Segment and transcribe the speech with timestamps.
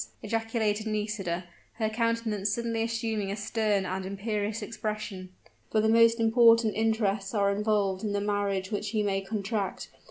[0.23, 1.43] ejaculated Nisida,
[1.73, 5.29] her countenance suddenly assuming a stern and imperious expression:
[5.71, 9.89] "for the most important interests are involved in the marriage which he may contract.